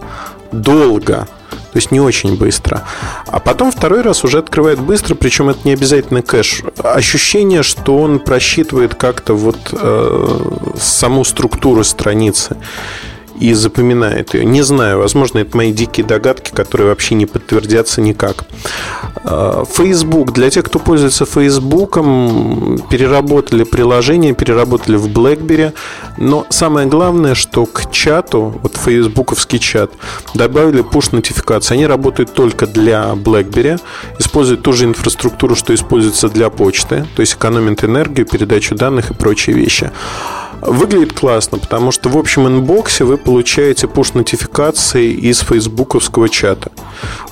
долго. 0.52 1.26
То 1.50 1.78
есть 1.78 1.90
не 1.90 2.00
очень 2.00 2.36
быстро. 2.36 2.82
А 3.26 3.38
потом 3.38 3.70
второй 3.70 4.00
раз 4.00 4.24
уже 4.24 4.38
открывает 4.38 4.80
быстро, 4.80 5.14
причем 5.14 5.50
это 5.50 5.60
не 5.64 5.72
обязательно 5.72 6.22
кэш. 6.22 6.62
Ощущение, 6.82 7.62
что 7.62 7.98
он 7.98 8.18
просчитывает 8.18 8.94
как-то 8.94 9.34
вот 9.34 9.58
э, 9.72 10.72
саму 10.80 11.24
структуру 11.24 11.84
страницы 11.84 12.56
и 13.40 13.52
запоминает 13.54 14.34
ее. 14.34 14.44
Не 14.44 14.62
знаю, 14.62 14.98
возможно, 14.98 15.38
это 15.38 15.56
мои 15.56 15.72
дикие 15.72 16.06
догадки, 16.06 16.50
которые 16.50 16.88
вообще 16.88 17.14
не 17.14 17.26
подтвердятся 17.26 18.00
никак. 18.00 18.44
А, 19.24 19.64
Facebook. 19.64 20.32
Для 20.32 20.50
тех, 20.50 20.64
кто 20.64 20.78
пользуется 20.78 21.24
Facebook, 21.26 21.96
переработали 22.90 23.64
приложение, 23.64 24.34
переработали 24.34 24.96
в 24.96 25.08
BlackBerry. 25.08 25.72
Но 26.18 26.46
самое 26.50 26.86
главное, 26.86 27.34
что 27.34 27.66
к 27.66 27.90
чату, 27.90 28.58
вот 28.62 28.76
фейсбуковский 28.76 29.58
чат, 29.58 29.90
добавили 30.34 30.82
push-нотификации. 30.82 31.74
Они 31.74 31.86
работают 31.86 32.32
только 32.32 32.66
для 32.66 33.12
BlackBerry, 33.14 33.80
используют 34.18 34.62
ту 34.62 34.72
же 34.72 34.84
инфраструктуру, 34.84 35.56
что 35.56 35.74
используется 35.74 36.28
для 36.28 36.50
почты, 36.50 37.06
то 37.14 37.20
есть 37.20 37.34
экономят 37.34 37.84
энергию, 37.84 38.26
передачу 38.26 38.74
данных 38.74 39.10
и 39.10 39.14
прочие 39.14 39.56
вещи. 39.56 39.90
Выглядит 40.66 41.12
классно, 41.12 41.58
потому 41.58 41.92
что 41.92 42.08
в 42.08 42.18
общем 42.18 42.48
инбоксе 42.48 43.04
вы 43.04 43.16
получаете 43.16 43.86
пуш-нотификации 43.86 45.12
из 45.12 45.38
фейсбуковского 45.40 46.28
чата. 46.28 46.72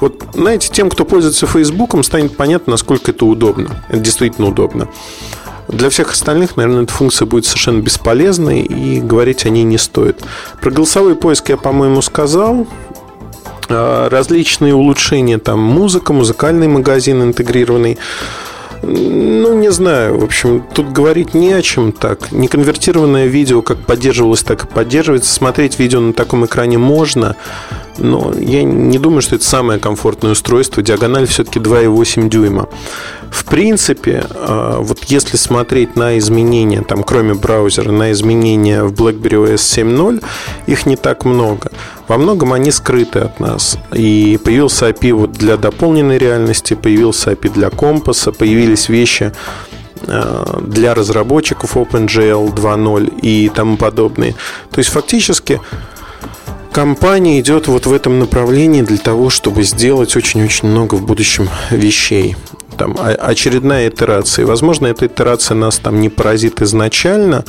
Вот, 0.00 0.22
знаете, 0.34 0.70
тем, 0.72 0.88
кто 0.88 1.04
пользуется 1.04 1.46
Фейсбуком, 1.46 2.04
станет 2.04 2.36
понятно, 2.36 2.72
насколько 2.72 3.10
это 3.10 3.26
удобно. 3.26 3.82
Это 3.88 3.98
действительно 3.98 4.48
удобно. 4.48 4.88
Для 5.68 5.90
всех 5.90 6.12
остальных, 6.12 6.56
наверное, 6.56 6.84
эта 6.84 6.92
функция 6.92 7.26
будет 7.26 7.46
совершенно 7.46 7.80
бесполезной, 7.80 8.60
и 8.60 9.00
говорить 9.00 9.46
о 9.46 9.50
ней 9.50 9.64
не 9.64 9.78
стоит. 9.78 10.22
Про 10.60 10.70
голосовой 10.70 11.16
поиск 11.16 11.48
я, 11.48 11.56
по-моему, 11.56 12.02
сказал. 12.02 12.66
А, 13.68 14.08
различные 14.10 14.74
улучшения, 14.74 15.38
там 15.38 15.58
музыка, 15.60 16.12
музыкальный 16.12 16.68
магазин 16.68 17.22
интегрированный. 17.22 17.98
Ну, 18.86 19.54
не 19.54 19.70
знаю. 19.70 20.18
В 20.18 20.24
общем, 20.24 20.64
тут 20.74 20.92
говорить 20.92 21.34
не 21.34 21.52
о 21.52 21.62
чем 21.62 21.92
так. 21.92 22.32
Неконвертированное 22.32 23.26
видео 23.26 23.62
как 23.62 23.78
поддерживалось, 23.78 24.42
так 24.42 24.64
и 24.64 24.66
поддерживается. 24.68 25.32
Смотреть 25.32 25.78
видео 25.78 26.00
на 26.00 26.12
таком 26.12 26.44
экране 26.46 26.78
можно. 26.78 27.36
Но 27.98 28.32
я 28.38 28.62
не 28.64 28.98
думаю, 28.98 29.22
что 29.22 29.36
это 29.36 29.44
самое 29.44 29.78
комфортное 29.78 30.32
устройство. 30.32 30.82
Диагональ 30.82 31.26
все-таки 31.26 31.60
2,8 31.60 32.28
дюйма. 32.28 32.68
В 33.30 33.44
принципе, 33.44 34.24
а, 34.30 34.78
вот 34.80 35.04
если 35.04 35.36
смотреть 35.36 35.96
на 35.96 36.18
изменения, 36.18 36.82
там, 36.82 37.02
кроме 37.02 37.34
браузера, 37.34 37.90
на 37.90 38.12
изменения 38.12 38.84
в 38.84 38.92
BlackBerry 38.92 39.54
OS 39.54 39.56
7.0, 39.56 40.22
их 40.66 40.86
не 40.86 40.96
так 40.96 41.24
много. 41.24 41.70
Во 42.08 42.16
многом 42.16 42.52
они 42.52 42.70
скрыты 42.70 43.20
от 43.20 43.40
нас. 43.40 43.78
И 43.92 44.38
появился 44.42 44.88
API 44.88 45.12
вот 45.12 45.32
для 45.32 45.56
дополненной 45.56 46.18
реальности, 46.18 46.74
появился 46.74 47.32
API 47.32 47.52
для 47.52 47.70
компаса, 47.70 48.32
появились 48.32 48.88
вещи, 48.88 49.32
а, 50.06 50.60
для 50.66 50.94
разработчиков 50.94 51.76
OpenGL 51.76 52.52
2.0 52.54 53.20
и 53.20 53.50
тому 53.54 53.76
подобные. 53.76 54.34
То 54.70 54.78
есть 54.78 54.90
фактически 54.90 55.60
компания 56.74 57.38
идет 57.38 57.68
вот 57.68 57.86
в 57.86 57.92
этом 57.92 58.18
направлении 58.18 58.82
для 58.82 58.98
того, 58.98 59.30
чтобы 59.30 59.62
сделать 59.62 60.16
очень-очень 60.16 60.68
много 60.68 60.96
в 60.96 61.06
будущем 61.06 61.48
вещей 61.70 62.36
там, 62.76 62.96
очередная 62.98 63.88
итерация. 63.88 64.44
Возможно, 64.44 64.88
эта 64.88 65.06
итерация 65.06 65.54
нас 65.54 65.78
там 65.78 66.00
не 66.00 66.08
поразит 66.08 66.60
изначально 66.62 67.44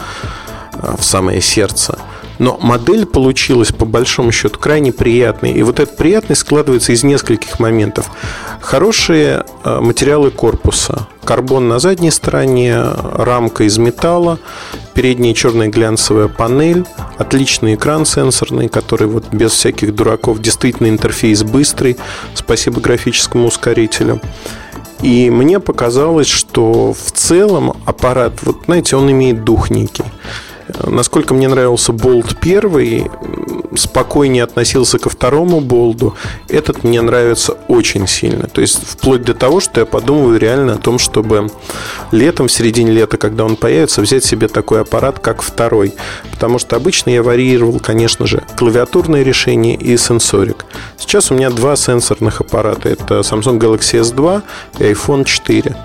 а, 0.73 0.95
в 0.95 1.03
самое 1.03 1.41
сердце, 1.41 1.97
Но 2.37 2.59
модель 2.61 3.07
получилась, 3.07 3.71
по 3.71 3.85
большому 3.85 4.31
счету, 4.31 4.59
крайне 4.59 4.91
приятной. 4.91 5.53
И 5.53 5.63
вот 5.63 5.79
этот 5.79 5.97
приятный 5.97 6.35
складывается 6.35 6.91
из 6.91 7.03
нескольких 7.03 7.59
моментов. 7.59 8.11
Хорошие 8.61 9.43
э, 9.63 9.79
материалы 9.79 10.29
корпуса. 10.29 11.07
Карбон 11.25 11.67
на 11.67 11.79
задней 11.79 12.11
стороне, 12.11 12.79
рамка 12.83 13.63
из 13.63 13.79
металла, 13.79 14.37
передняя 14.93 15.33
черная 15.33 15.69
глянцевая 15.69 16.27
панель, 16.27 16.85
отличный 17.17 17.73
экран 17.73 18.05
сенсорный, 18.05 18.69
который 18.69 19.07
вот 19.07 19.25
без 19.31 19.51
всяких 19.51 19.95
дураков, 19.95 20.39
действительно 20.39 20.87
интерфейс 20.87 21.43
быстрый, 21.43 21.97
спасибо 22.35 22.79
графическому 22.79 23.47
ускорителю. 23.47 24.21
И 25.01 25.31
мне 25.31 25.59
показалось, 25.59 26.27
что 26.27 26.93
в 26.93 27.11
целом 27.11 27.75
аппарат, 27.85 28.33
вот 28.43 28.57
знаете, 28.65 28.95
он 28.95 29.11
имеет 29.11 29.43
дух 29.43 29.71
некий. 29.71 30.05
Насколько 30.67 31.33
мне 31.33 31.47
нравился 31.47 31.93
болт 31.93 32.37
первый, 32.41 33.09
спокойнее 33.75 34.43
относился 34.43 34.97
ко 34.97 35.09
второму 35.09 35.61
болду, 35.61 36.15
этот 36.49 36.83
мне 36.83 37.01
нравится 37.01 37.57
очень 37.67 38.07
сильно. 38.07 38.47
То 38.47 38.61
есть 38.61 38.79
вплоть 38.83 39.23
до 39.23 39.33
того, 39.33 39.59
что 39.59 39.81
я 39.81 39.85
подумываю 39.85 40.39
реально 40.39 40.73
о 40.73 40.77
том, 40.77 40.97
чтобы 40.97 41.49
летом, 42.11 42.47
в 42.47 42.51
середине 42.51 42.91
лета, 42.91 43.17
когда 43.17 43.45
он 43.45 43.55
появится, 43.55 44.01
взять 44.01 44.23
себе 44.23 44.47
такой 44.47 44.81
аппарат, 44.81 45.19
как 45.19 45.41
второй. 45.41 45.93
Потому 46.31 46.57
что 46.57 46.75
обычно 46.75 47.11
я 47.11 47.21
варьировал, 47.21 47.79
конечно 47.79 48.25
же, 48.25 48.43
клавиатурное 48.57 49.23
решение 49.23 49.75
и 49.75 49.97
сенсорик. 49.97 50.65
Сейчас 50.97 51.31
у 51.31 51.35
меня 51.35 51.49
два 51.49 51.75
сенсорных 51.75 52.41
аппарата. 52.41 52.89
Это 52.89 53.19
Samsung 53.19 53.59
Galaxy 53.59 54.01
S2 54.01 54.41
и 54.79 54.83
iPhone 54.83 55.25
4. 55.25 55.75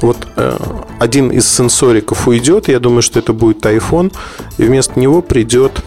Вот 0.00 0.16
э, 0.36 0.56
один 0.98 1.30
из 1.30 1.48
сенсориков 1.48 2.26
уйдет, 2.26 2.68
я 2.68 2.80
думаю, 2.80 3.02
что 3.02 3.18
это 3.18 3.32
будет 3.32 3.64
iPhone, 3.64 4.12
и 4.58 4.62
вместо 4.62 4.98
него 4.98 5.22
придет, 5.22 5.82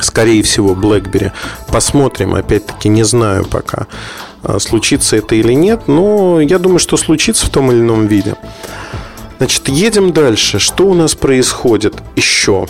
скорее 0.00 0.42
всего, 0.42 0.74
BlackBerry. 0.74 1.32
Посмотрим, 1.68 2.34
опять-таки, 2.34 2.88
не 2.88 3.02
знаю 3.02 3.44
пока, 3.44 3.86
э, 4.42 4.58
случится 4.58 5.16
это 5.16 5.34
или 5.34 5.52
нет, 5.52 5.86
но 5.86 6.40
я 6.40 6.58
думаю, 6.58 6.78
что 6.78 6.96
случится 6.96 7.46
в 7.46 7.50
том 7.50 7.70
или 7.70 7.80
ином 7.80 8.06
виде. 8.06 8.36
Значит, 9.38 9.68
едем 9.68 10.12
дальше. 10.12 10.58
Что 10.58 10.86
у 10.86 10.94
нас 10.94 11.14
происходит 11.14 11.94
еще? 12.16 12.66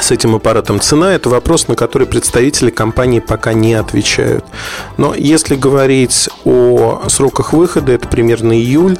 С 0.00 0.10
этим 0.10 0.34
аппаратом. 0.34 0.80
Цена– 0.80 1.14
это 1.14 1.28
вопрос, 1.28 1.68
на 1.68 1.74
который 1.74 2.06
представители 2.06 2.70
компании 2.70 3.20
пока 3.20 3.52
не 3.52 3.74
отвечают. 3.74 4.44
Но 4.96 5.14
если 5.14 5.56
говорить 5.56 6.28
о 6.44 7.04
сроках 7.08 7.52
выхода, 7.52 7.92
это 7.92 8.08
примерно 8.08 8.52
июль, 8.52 8.98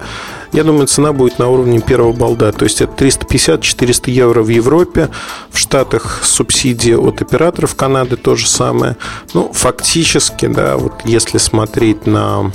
я 0.53 0.63
думаю, 0.63 0.87
цена 0.87 1.13
будет 1.13 1.41
на 1.41 1.49
уровне 1.49 1.81
первого 1.81 2.13
балда. 2.13 2.53
То 2.53 2.65
есть 2.65 2.81
это 2.81 3.05
350-400 3.05 4.09
евро 4.11 4.43
в 4.45 4.49
Европе. 4.49 5.09
В 5.51 5.59
Штатах 5.59 6.21
субсидия 6.23 6.97
от 6.97 7.21
операторов 7.21 7.75
Канады 7.75 8.17
то 8.17 8.37
же 8.37 8.47
самое. 8.47 8.97
Ну, 9.33 9.51
фактически, 9.53 10.47
да, 10.47 10.77
вот 10.77 10.93
если 11.05 11.39
смотреть 11.39 12.07
на 12.07 12.53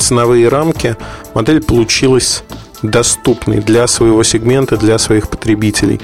ценовые 0.00 0.48
рамки, 0.48 0.96
модель 1.34 1.62
получилась 1.62 2.42
доступной 2.82 3.60
для 3.60 3.86
своего 3.86 4.24
сегмента, 4.24 4.76
для 4.76 4.98
своих 4.98 5.28
потребителей. 5.28 6.00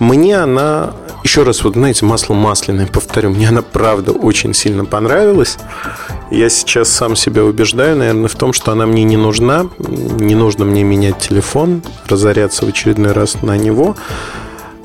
Мне 0.00 0.38
она, 0.38 0.92
еще 1.22 1.42
раз, 1.44 1.62
вот 1.64 1.74
знаете, 1.74 2.04
масло 2.04 2.34
масляное, 2.34 2.86
повторю, 2.86 3.30
мне 3.30 3.48
она 3.48 3.62
правда 3.62 4.12
очень 4.12 4.54
сильно 4.54 4.84
понравилась. 4.84 5.58
Я 6.30 6.48
сейчас 6.48 6.88
сам 6.88 7.16
себя 7.16 7.44
убеждаю, 7.44 7.96
наверное, 7.96 8.28
в 8.28 8.34
том, 8.34 8.52
что 8.52 8.72
она 8.72 8.86
мне 8.86 9.04
не 9.04 9.16
нужна. 9.16 9.66
Не 9.78 10.34
нужно 10.34 10.64
мне 10.64 10.82
менять 10.82 11.18
телефон, 11.18 11.82
разоряться 12.08 12.66
в 12.66 12.68
очередной 12.68 13.12
раз 13.12 13.42
на 13.42 13.56
него. 13.56 13.96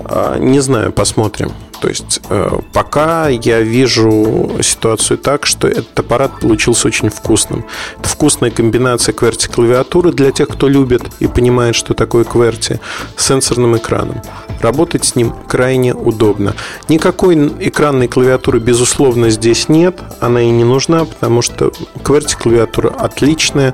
А, 0.05 0.37
не 0.37 0.59
знаю, 0.59 0.91
посмотрим. 0.91 1.51
То 1.79 1.87
есть 1.87 2.19
э, 2.29 2.59
пока 2.73 3.29
я 3.29 3.61
вижу 3.61 4.51
ситуацию 4.61 5.17
так, 5.17 5.45
что 5.45 5.67
этот 5.67 5.97
аппарат 5.99 6.39
получился 6.39 6.87
очень 6.87 7.09
вкусным. 7.09 7.65
Это 7.99 8.09
вкусная 8.09 8.51
комбинация 8.51 9.13
QWERTY 9.13 9.51
клавиатуры 9.51 10.11
для 10.11 10.31
тех, 10.31 10.49
кто 10.49 10.67
любит 10.67 11.03
и 11.19 11.27
понимает, 11.27 11.75
что 11.75 11.93
такое 11.93 12.25
QWERTY, 12.25 12.79
с 13.15 13.25
сенсорным 13.25 13.77
экраном. 13.77 14.21
Работать 14.61 15.05
с 15.05 15.15
ним 15.15 15.33
крайне 15.47 15.93
удобно. 15.93 16.53
Никакой 16.89 17.35
экранной 17.59 18.07
клавиатуры, 18.07 18.59
безусловно, 18.59 19.29
здесь 19.29 19.69
нет. 19.69 20.01
Она 20.19 20.41
и 20.41 20.49
не 20.49 20.65
нужна, 20.65 21.05
потому 21.05 21.41
что 21.41 21.71
QWERTY 21.95 22.37
клавиатура 22.37 22.89
отличная. 22.89 23.73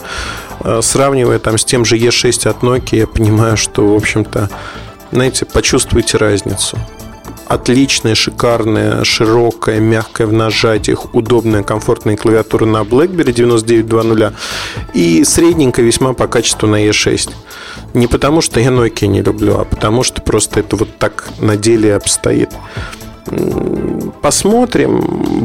Э, 0.64 0.82
сравнивая 0.84 1.40
там 1.40 1.58
с 1.58 1.66
тем 1.66 1.86
же 1.86 1.98
E6 1.98 2.48
от 2.48 2.58
Nokia, 2.62 3.00
я 3.00 3.08
понимаю, 3.08 3.58
что, 3.58 3.88
в 3.88 3.96
общем-то, 3.96 4.50
знаете, 5.12 5.46
почувствуйте 5.46 6.18
разницу 6.18 6.77
отличная, 7.48 8.16
шикарная, 8.16 9.03
широкая, 9.03 9.79
мягкая 9.79 10.27
в 10.27 10.34
нажатиях, 10.34 11.14
удобная, 11.14 11.64
комфортная 11.64 12.18
клавиатура 12.18 12.66
на 12.66 12.81
BlackBerry 12.81 13.31
9920 13.31 14.34
и 14.94 15.24
средненькая 15.24 15.86
весьма 15.86 16.14
по 16.14 16.27
качеству 16.27 16.68
на 16.68 16.86
E6. 16.88 17.31
Не 17.94 18.08
потому, 18.08 18.42
что 18.42 18.60
я 18.60 18.70
Nokia 18.70 19.08
не 19.08 19.22
люблю, 19.22 19.58
а 19.58 19.66
потому, 19.66 20.03
что 20.03 20.22
просто 20.22 20.60
это 20.60 20.75
вот 20.75 20.98
так 20.98 21.29
на 21.40 21.55
деле 21.55 21.96
обстоит. 21.96 22.50
Посмотрим. 24.22 25.00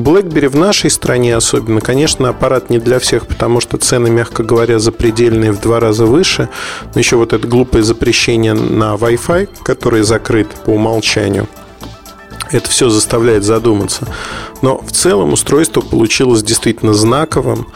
BlackBerry 0.04 0.48
в 0.48 0.56
нашей 0.56 0.90
стране 0.90 1.34
особенно, 1.36 1.80
конечно, 1.80 2.28
аппарат 2.28 2.70
не 2.70 2.78
для 2.78 2.98
всех, 2.98 3.26
потому 3.26 3.60
что 3.60 3.78
цены, 3.78 4.10
мягко 4.10 4.42
говоря, 4.42 4.78
запредельные 4.78 5.52
в 5.52 5.60
два 5.60 5.80
раза 5.80 6.04
выше. 6.04 6.48
Но 6.94 6.98
еще 6.98 7.16
вот 7.16 7.32
это 7.32 7.46
глупое 7.46 7.82
запрещение 7.84 8.52
на 8.52 8.94
Wi-Fi, 8.94 9.48
который 9.62 10.02
закрыт 10.02 10.48
по 10.64 10.70
умолчанию– 10.70 11.48
это 12.50 12.68
все 12.70 12.88
заставляет 12.88 13.44
задуматься. 13.44 14.06
Но 14.62 14.78
в 14.78 14.92
целом 14.92 15.32
устройство 15.32 15.80
получилось 15.80 16.42
действительно 16.42 16.94
знаковым 16.94 17.68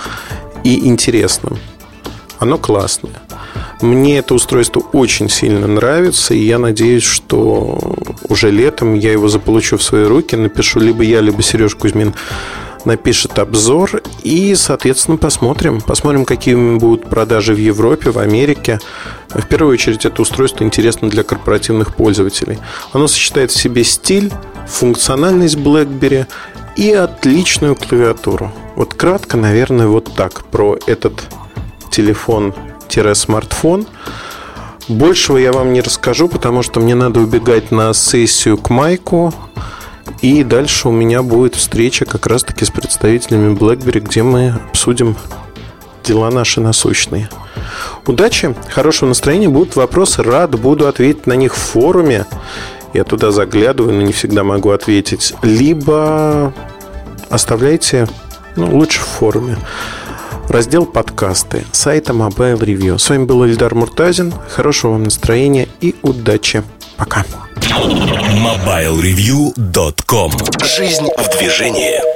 и 0.65 0.87
интересным. 0.87 1.59
Оно 2.39 2.59
классное. 2.59 3.23
Мне 3.81 4.19
это 4.19 4.35
устройство 4.35 4.81
очень 4.93 5.29
сильно 5.29 5.67
нравится, 5.67 6.35
и 6.35 6.39
я 6.39 6.59
надеюсь, 6.59 7.05
что 7.05 7.97
уже 8.29 8.51
летом 8.51 8.95
я 8.95 9.13
его 9.13 9.29
заполучу 9.29 9.77
в 9.77 9.83
свои 9.83 10.05
руки, 10.05 10.37
напишу 10.37 10.81
либо 10.81 11.03
я, 11.03 11.21
либо 11.21 11.43
Сереж 11.43 11.75
Кузьмин 11.75 12.15
напишет 12.85 13.39
обзор 13.39 14.03
и, 14.23 14.55
соответственно, 14.55 15.17
посмотрим. 15.17 15.81
Посмотрим, 15.81 16.25
какие 16.25 16.55
будут 16.55 17.09
продажи 17.09 17.55
в 17.55 17.59
Европе, 17.59 18.11
в 18.11 18.19
Америке. 18.19 18.79
В 19.29 19.47
первую 19.47 19.73
очередь, 19.73 20.05
это 20.05 20.21
устройство 20.23 20.65
интересно 20.65 21.09
для 21.09 21.23
корпоративных 21.23 21.95
пользователей. 21.95 22.59
Оно 22.93 23.07
сочетает 23.07 23.51
в 23.51 23.57
себе 23.57 23.85
стиль, 23.85 24.33
функциональность 24.67 25.57
BlackBerry 25.57 26.27
и 26.77 26.93
отличную 26.93 27.77
клавиатуру. 27.77 28.53
Вот 28.77 28.95
кратко, 28.95 29.37
наверное, 29.37 29.87
вот 29.87 30.13
так 30.15 30.45
про 30.47 30.77
этот 30.87 31.25
телефон-смартфон. 31.91 33.87
Большего 34.89 35.39
я 35.39 35.53
вам 35.53 35.73
не 35.73 35.81
расскажу, 35.81 36.29
потому 36.29 36.63
что 36.63 36.81
мне 36.81 36.95
надо 36.95 37.21
убегать 37.21 37.71
на 37.71 37.95
сессию 37.95 38.59
к 38.59 38.71
Майку. 38.71 39.33
И 40.21 40.43
дальше 40.45 40.89
у 40.89 40.93
меня 40.93 41.23
будет 41.23 41.55
встреча 41.55 42.05
как 42.05 42.27
раз-таки 42.27 42.65
с 42.65 42.71
представителями 42.71 43.55
BlackBerry, 43.55 44.01
где 44.01 44.23
мы 44.23 44.55
обсудим 44.71 45.17
дела 46.05 46.31
наши 46.31 46.61
насущные. 46.61 47.31
Удачи, 48.07 48.55
хорошего 48.69 49.09
настроения, 49.09 49.49
будут 49.49 49.77
вопросы, 49.77 50.23
рад 50.23 50.59
буду 50.59 50.87
ответить 50.87 51.27
на 51.27 51.35
них 51.35 51.55
в 51.55 51.59
форуме. 51.59 52.27
Я 52.95 53.05
туда 53.05 53.33
заглядываю, 53.33 53.93
но 53.93 54.03
не 54.03 54.13
всегда 54.13 54.45
могу 54.45 54.71
ответить. 54.71 55.35
Либо 55.43 56.55
оставляйте, 57.29 58.07
ну, 58.57 58.75
лучше 58.77 59.01
в 59.01 59.05
форуме. 59.05 59.59
Раздел 60.49 60.87
подкасты 60.87 61.65
сайта 61.73 62.13
Mobile 62.13 62.61
Review. 62.61 62.99
С 62.99 63.11
вами 63.11 63.25
был 63.25 63.45
Ильдар 63.45 63.75
Муртазин. 63.75 64.33
Хорошего 64.49 64.93
вам 64.93 65.03
настроения 65.05 65.69
и 65.81 65.97
удачи. 66.03 66.63
Пока. 66.97 67.25
MobileReview.com 67.57 70.33
Жизнь 70.63 71.09
в 71.19 71.39
движении. 71.39 72.14